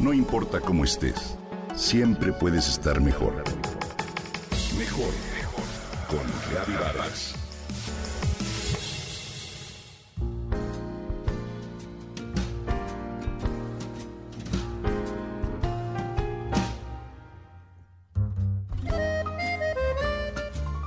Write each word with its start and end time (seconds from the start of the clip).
No 0.00 0.14
importa 0.14 0.60
cómo 0.60 0.84
estés, 0.84 1.36
siempre 1.76 2.32
puedes 2.32 2.66
estar 2.68 3.02
mejor. 3.02 3.44
Mejor, 4.78 5.12
mejor. 5.34 5.64
Con 6.08 6.20
Reavivadas. 6.50 7.34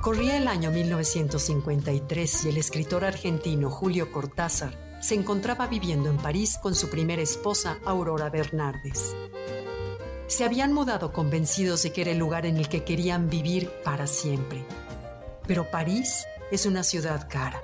Corría 0.00 0.36
el 0.36 0.46
año 0.46 0.70
1953 0.70 2.44
y 2.44 2.48
el 2.48 2.56
escritor 2.58 3.04
argentino 3.04 3.70
Julio 3.70 4.12
Cortázar 4.12 4.89
se 5.00 5.14
encontraba 5.14 5.66
viviendo 5.66 6.10
en 6.10 6.18
París 6.18 6.58
con 6.62 6.74
su 6.74 6.90
primera 6.90 7.22
esposa, 7.22 7.78
Aurora 7.84 8.28
Bernardes. 8.28 9.16
Se 10.26 10.44
habían 10.44 10.72
mudado 10.72 11.12
convencidos 11.12 11.82
de 11.82 11.92
que 11.92 12.02
era 12.02 12.10
el 12.12 12.18
lugar 12.18 12.46
en 12.46 12.56
el 12.58 12.68
que 12.68 12.84
querían 12.84 13.28
vivir 13.28 13.70
para 13.82 14.06
siempre. 14.06 14.64
Pero 15.46 15.70
París 15.70 16.26
es 16.52 16.66
una 16.66 16.84
ciudad 16.84 17.28
cara, 17.28 17.60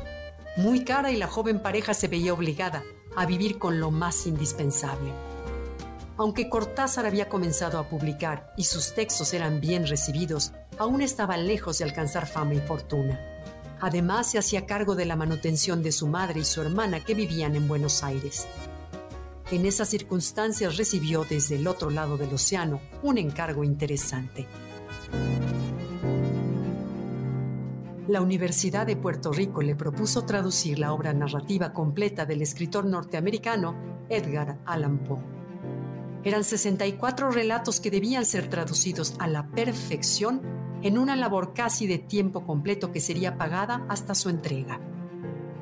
muy 0.57 0.83
cara 0.83 1.13
y 1.13 1.17
la 1.17 1.29
joven 1.29 1.61
pareja 1.61 1.95
se 1.95 2.09
veía 2.09 2.33
obligada 2.33 2.83
a 3.15 3.27
vivir 3.27 3.59
con 3.59 3.81
lo 3.81 3.91
más 3.91 4.27
indispensable. 4.27 5.13
Aunque 6.17 6.49
Cortázar 6.49 7.05
había 7.05 7.29
comenzado 7.29 7.79
a 7.79 7.89
publicar 7.89 8.53
y 8.57 8.65
sus 8.65 8.95
textos 8.95 9.35
eran 9.35 9.61
bien 9.61 9.87
recibidos, 9.87 10.53
aún 10.79 11.03
estaba 11.03 11.37
lejos 11.37 11.79
de 11.79 11.85
alcanzar 11.85 12.27
fama 12.27 12.55
y 12.55 12.61
fortuna. 12.61 13.36
Además, 13.81 14.31
se 14.31 14.39
hacía 14.39 14.67
cargo 14.67 14.95
de 14.95 15.05
la 15.05 15.17
manutención 15.17 15.83
de 15.83 15.93
su 15.93 16.07
madre 16.07 16.41
y 16.41 16.45
su 16.45 16.61
hermana 16.63 17.01
que 17.01 17.15
vivían 17.15 17.57
en 17.57 17.69
Buenos 17.69 18.03
Aires. 18.03 18.47
En 19.51 19.65
esas 19.65 19.89
circunstancias 19.89 20.77
recibió 20.77 21.25
desde 21.25 21.57
el 21.57 21.69
otro 21.69 21.91
lado 21.91 22.17
del 22.17 22.35
océano 22.35 22.81
un 23.03 23.19
encargo 23.19 23.63
interesante. 23.63 24.47
La 28.09 28.21
Universidad 28.21 28.87
de 28.87 28.97
Puerto 28.97 29.33
Rico 29.33 29.63
le 29.63 29.75
propuso 29.75 30.25
traducir 30.25 30.79
la 30.79 30.93
obra 30.93 31.13
narrativa 31.13 31.73
completa 31.73 32.25
del 32.25 32.41
escritor 32.41 32.87
norteamericano 32.87 33.75
Edgar 34.09 34.59
Allan 34.65 34.99
Poe. 34.99 35.19
Eran 36.25 36.43
64 36.43 37.31
relatos 37.31 37.81
que 37.81 37.91
debían 37.91 38.25
ser 38.25 38.49
traducidos 38.49 39.15
a 39.19 39.29
la 39.29 39.49
perfección 39.49 40.41
en 40.87 40.99
una 40.99 41.17
labor 41.17 41.53
casi 41.53 41.89
de 41.89 41.99
tiempo 41.99 42.47
completo 42.47 42.93
que 42.93 43.01
sería 43.01 43.37
pagada 43.37 43.85
hasta 43.89 44.15
su 44.15 44.29
entrega. 44.29 44.81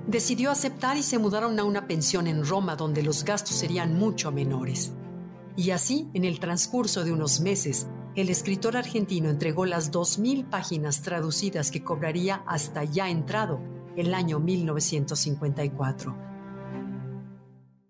Decidió 0.06 0.50
aceptar 0.50 0.98
y 0.98 1.02
se 1.02 1.18
mudaron 1.18 1.58
a 1.58 1.64
una 1.64 1.86
pensión 1.86 2.26
en 2.26 2.44
Roma 2.44 2.76
donde 2.76 3.02
los 3.02 3.24
gastos 3.24 3.56
serían 3.56 3.98
mucho 3.98 4.30
menores. 4.32 4.92
Y 5.56 5.70
así, 5.70 6.10
en 6.12 6.26
el 6.26 6.40
transcurso 6.40 7.04
de 7.04 7.12
unos 7.12 7.40
meses, 7.40 7.86
el 8.14 8.28
escritor 8.28 8.76
argentino 8.76 9.30
entregó 9.30 9.64
las 9.64 9.90
2.000 9.90 10.50
páginas 10.50 11.00
traducidas 11.00 11.70
que 11.70 11.82
cobraría 11.82 12.44
hasta 12.46 12.84
ya 12.84 13.08
entrado 13.08 13.60
el 13.96 14.12
año 14.12 14.40
1954. 14.40 16.14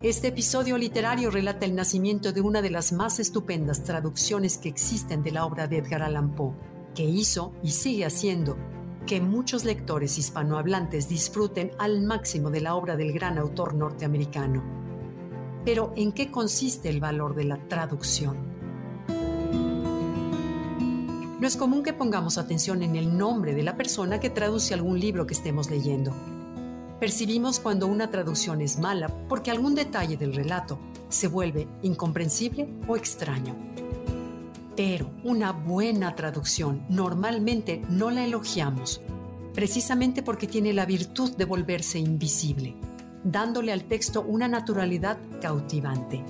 Este 0.01 0.29
episodio 0.29 0.79
literario 0.79 1.33
relata 1.33 1.67
el 1.67 1.75
nacimiento 1.75 2.31
de 2.31 2.43
una 2.43 2.63
de 2.63 2.71
las 2.71 2.93
más 2.93 3.19
estupendas 3.19 3.83
traducciones 3.83 4.57
que 4.57 4.69
existen 4.69 5.25
de 5.25 5.33
la 5.33 5.47
obra 5.47 5.67
de 5.67 5.79
Edgar 5.79 6.03
Allan 6.03 6.37
Poe 6.37 6.74
que 6.95 7.05
hizo 7.05 7.53
y 7.63 7.71
sigue 7.71 8.05
haciendo 8.05 8.57
que 9.07 9.21
muchos 9.21 9.65
lectores 9.65 10.17
hispanohablantes 10.17 11.09
disfruten 11.09 11.73
al 11.79 12.03
máximo 12.03 12.51
de 12.51 12.61
la 12.61 12.75
obra 12.75 12.97
del 12.97 13.13
gran 13.13 13.37
autor 13.39 13.75
norteamericano. 13.75 14.63
Pero 15.65 15.93
¿en 15.97 16.13
qué 16.13 16.31
consiste 16.31 16.89
el 16.89 17.01
valor 17.01 17.35
de 17.35 17.45
la 17.45 17.57
traducción? 17.69 18.55
No 21.41 21.49
es 21.49 21.57
común 21.57 21.83
que 21.83 21.93
pongamos 21.93 22.39
atención 22.39 22.83
en 22.83 22.97
el 22.97 23.19
nombre 23.19 23.55
de 23.55 23.63
la 23.63 23.77
persona 23.77 24.21
que 24.21 24.31
traduce 24.31 24.73
algún 24.73 24.99
libro 24.99 25.27
que 25.27 25.35
estemos 25.35 25.69
leyendo. 25.69 26.15
Percibimos 26.99 27.61
cuando 27.61 27.87
una 27.87 28.11
traducción 28.11 28.63
es 28.63 28.79
mala 28.79 29.09
porque 29.29 29.51
algún 29.51 29.75
detalle 29.75 30.17
del 30.17 30.35
relato 30.35 30.79
se 31.11 31.29
vuelve 31.29 31.69
incomprensible 31.83 32.69
o 32.89 32.97
extraño. 32.97 33.55
Pero 34.77 35.11
una 35.23 35.53
buena 35.53 36.17
traducción 36.17 36.85
normalmente 36.89 37.83
no 37.89 38.11
la 38.11 38.25
elogiamos, 38.25 39.01
precisamente 39.55 40.23
porque 40.23 40.49
tiene 40.49 40.73
la 40.73 40.85
virtud 40.85 41.37
de 41.37 41.45
volverse 41.45 42.01
invisible, 42.01 42.75
dándole 43.23 43.73
al 43.73 43.85
texto 43.85 44.23
una 44.23 44.49
naturalidad 44.49 45.19
cautivante. 45.41 46.25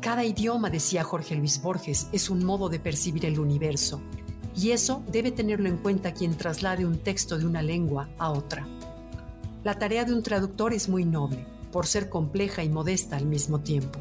Cada 0.00 0.24
idioma, 0.24 0.70
decía 0.70 1.04
Jorge 1.04 1.34
Luis 1.34 1.60
Borges, 1.60 2.08
es 2.12 2.30
un 2.30 2.42
modo 2.42 2.70
de 2.70 2.80
percibir 2.80 3.26
el 3.26 3.38
universo, 3.38 4.00
y 4.56 4.70
eso 4.70 5.02
debe 5.12 5.30
tenerlo 5.30 5.68
en 5.68 5.76
cuenta 5.76 6.14
quien 6.14 6.34
traslade 6.36 6.86
un 6.86 6.98
texto 6.98 7.38
de 7.38 7.44
una 7.44 7.60
lengua 7.60 8.08
a 8.16 8.30
otra. 8.30 8.66
La 9.64 9.78
tarea 9.78 10.06
de 10.06 10.14
un 10.14 10.22
traductor 10.22 10.72
es 10.72 10.88
muy 10.88 11.04
noble, 11.04 11.44
por 11.70 11.86
ser 11.86 12.08
compleja 12.08 12.64
y 12.64 12.70
modesta 12.70 13.18
al 13.18 13.26
mismo 13.26 13.60
tiempo. 13.60 14.00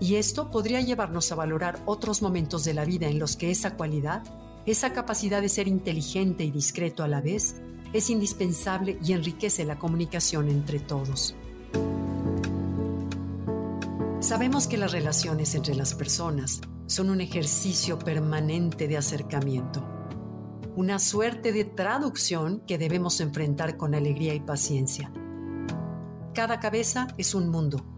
Y 0.00 0.16
esto 0.16 0.50
podría 0.50 0.80
llevarnos 0.80 1.30
a 1.30 1.36
valorar 1.36 1.80
otros 1.86 2.22
momentos 2.22 2.64
de 2.64 2.74
la 2.74 2.84
vida 2.84 3.08
en 3.08 3.18
los 3.18 3.36
que 3.36 3.50
esa 3.50 3.76
cualidad, 3.76 4.22
esa 4.66 4.92
capacidad 4.92 5.40
de 5.40 5.48
ser 5.48 5.68
inteligente 5.68 6.44
y 6.44 6.50
discreto 6.50 7.02
a 7.02 7.08
la 7.08 7.20
vez, 7.20 7.56
es 7.92 8.10
indispensable 8.10 8.98
y 9.04 9.12
enriquece 9.12 9.64
la 9.64 9.78
comunicación 9.78 10.48
entre 10.48 10.80
todos. 10.80 11.36
Sabemos 14.18 14.66
que 14.66 14.78
las 14.78 14.92
relaciones 14.92 15.54
entre 15.54 15.74
las 15.74 15.94
personas 15.94 16.60
son 16.86 17.10
un 17.10 17.20
ejercicio 17.20 17.98
permanente 17.98 18.88
de 18.88 18.96
acercamiento, 18.96 19.86
una 20.74 20.98
suerte 20.98 21.52
de 21.52 21.64
traducción 21.64 22.62
que 22.66 22.78
debemos 22.78 23.20
enfrentar 23.20 23.76
con 23.76 23.94
alegría 23.94 24.34
y 24.34 24.40
paciencia. 24.40 25.12
Cada 26.34 26.58
cabeza 26.58 27.06
es 27.16 27.34
un 27.34 27.48
mundo 27.48 27.93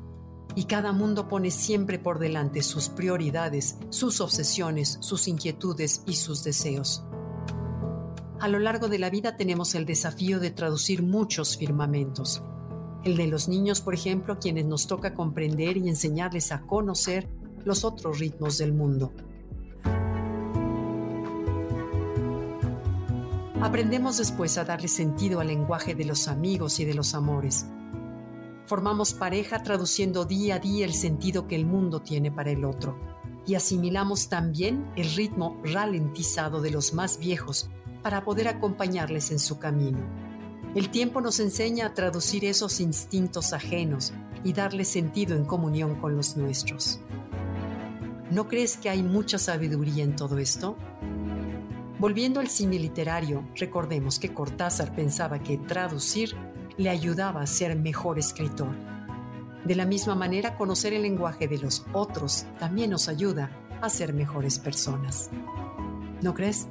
y 0.54 0.64
cada 0.64 0.92
mundo 0.92 1.28
pone 1.28 1.50
siempre 1.50 1.98
por 1.98 2.18
delante 2.18 2.62
sus 2.62 2.88
prioridades, 2.88 3.78
sus 3.90 4.20
obsesiones, 4.20 4.98
sus 5.00 5.28
inquietudes 5.28 6.02
y 6.06 6.14
sus 6.14 6.44
deseos. 6.44 7.04
A 8.40 8.48
lo 8.48 8.58
largo 8.58 8.88
de 8.88 8.98
la 8.98 9.10
vida 9.10 9.36
tenemos 9.36 9.74
el 9.74 9.86
desafío 9.86 10.40
de 10.40 10.50
traducir 10.50 11.02
muchos 11.02 11.56
firmamentos. 11.56 12.42
El 13.04 13.16
de 13.16 13.26
los 13.26 13.48
niños, 13.48 13.80
por 13.80 13.94
ejemplo, 13.94 14.38
quienes 14.38 14.66
nos 14.66 14.86
toca 14.86 15.14
comprender 15.14 15.76
y 15.76 15.88
enseñarles 15.88 16.52
a 16.52 16.62
conocer 16.62 17.28
los 17.64 17.84
otros 17.84 18.18
ritmos 18.18 18.58
del 18.58 18.72
mundo. 18.72 19.12
Aprendemos 23.60 24.18
después 24.18 24.58
a 24.58 24.64
darle 24.64 24.88
sentido 24.88 25.40
al 25.40 25.48
lenguaje 25.48 25.94
de 25.94 26.04
los 26.04 26.28
amigos 26.28 26.78
y 26.78 26.84
de 26.84 26.94
los 26.94 27.14
amores 27.14 27.66
Formamos 28.66 29.15
pareja 29.15 29.62
traduciendo 29.62 30.25
día 30.25 30.56
a 30.56 30.59
día 30.59 30.84
el 30.84 30.93
sentido 30.93 31.47
que 31.47 31.54
el 31.54 31.66
mundo 31.66 32.00
tiene 32.00 32.32
para 32.32 32.50
el 32.50 32.65
otro. 32.65 32.99
Y 33.47 33.54
asimilamos 33.54 34.28
también 34.28 34.91
el 34.97 35.09
ritmo 35.15 35.60
ralentizado 35.62 36.60
de 36.60 36.72
los 36.72 36.93
más 36.93 37.19
viejos 37.19 37.71
para 38.03 38.25
poder 38.25 38.49
acompañarles 38.49 39.31
en 39.31 39.38
su 39.38 39.60
camino. 39.60 40.00
El 40.75 40.91
tiempo 40.91 41.21
nos 41.21 41.38
enseña 41.38 41.87
a 41.87 41.94
traducir 41.94 42.44
esos 42.44 42.81
instintos 42.81 43.53
ajenos 43.53 44.12
y 44.43 44.53
darle 44.53 44.84
sentido 44.84 45.37
en 45.37 45.44
comunión 45.44 45.94
con 46.00 46.16
los 46.16 46.37
nuestros. 46.37 46.99
¿No 48.32 48.49
crees 48.49 48.76
que 48.76 48.91
hay 48.91 49.05
mucha 49.05 49.38
sabiduría 49.38 50.03
en 50.03 50.16
todo 50.16 50.38
esto? 50.38 50.76
Volviendo 52.00 52.41
al 52.41 52.49
cine 52.49 52.81
literario, 52.81 53.49
recordemos 53.55 54.19
que 54.19 54.34
Cortázar 54.34 54.94
pensaba 54.94 55.38
que 55.38 55.56
traducir 55.56 56.37
le 56.78 56.91
ayudaba 56.91 57.42
a 57.42 57.47
ser 57.47 57.76
mejor 57.76 58.19
escritor. 58.19 58.75
De 59.64 59.75
la 59.75 59.87
misma 59.87 60.14
manera, 60.14 60.56
conocer 60.56 60.92
el 60.92 61.03
lenguaje 61.03 61.48
de 61.48 61.59
los 61.59 61.84
otros 61.92 62.47
también 62.59 62.91
nos 62.91 63.09
ayuda 63.09 63.50
a 63.81 63.88
ser 63.88 64.12
mejores 64.12 64.58
personas. 64.58 65.31
¿No 66.23 66.34
crees? 66.34 66.69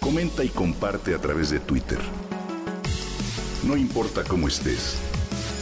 Comenta 0.00 0.44
y 0.44 0.48
comparte 0.48 1.14
a 1.14 1.18
través 1.18 1.50
de 1.50 1.60
Twitter. 1.60 1.98
No 3.64 3.76
importa 3.76 4.22
cómo 4.24 4.48
estés 4.48 5.05